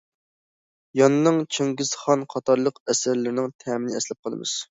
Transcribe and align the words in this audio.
ياننىڭ« 0.99 1.37
چىڭگىزخان» 1.57 2.25
قاتارلىق 2.33 2.81
ئەسەرلىرىنىڭ 2.93 3.53
تەمىنى 3.65 3.99
ئەسلەپ 4.01 4.25
قالىمىز. 4.29 4.57